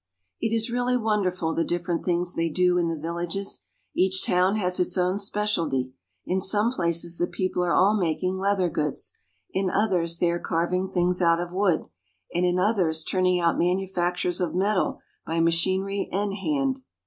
[0.41, 3.59] It is really wonderful, the different things they do in the villages.
[3.95, 5.93] Each town has its own specialty.
[6.25, 9.13] In some places the people are all making leather goods,
[9.51, 11.85] in others they are carving things out of wood,
[12.33, 16.79] and in others turning out manufactures of metal by machinery and hand.